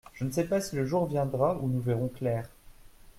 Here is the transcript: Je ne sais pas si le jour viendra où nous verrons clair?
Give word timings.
Je 0.15 0.23
ne 0.25 0.31
sais 0.31 0.45
pas 0.45 0.59
si 0.59 0.75
le 0.75 0.83
jour 0.83 1.05
viendra 1.05 1.59
où 1.61 1.67
nous 1.69 1.79
verrons 1.79 2.07
clair? 2.07 2.49